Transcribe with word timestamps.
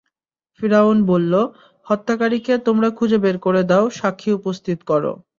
ফিরআউন 0.59 0.97
বলল, 1.05 1.33
হত্যাকারীকে 1.87 2.53
তোমরা 2.67 2.89
খুঁজে 2.97 3.17
বের 3.17 3.37
করে 3.37 3.61
দাও, 3.63 3.85
সাক্ষী 3.99 4.29
উপস্থিত 4.39 4.79
করো। 4.83 5.11